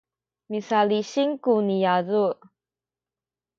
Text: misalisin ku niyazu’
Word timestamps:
misalisin 0.49 1.29
ku 1.43 1.53
niyazu’ 1.67 2.25